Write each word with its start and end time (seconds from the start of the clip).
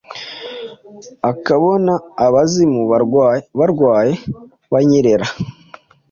akabona 1.31 1.93
abazimu 2.25 2.81
barwaye 2.91 3.41
barwaye 3.59 4.13
banyerera. 4.71 5.27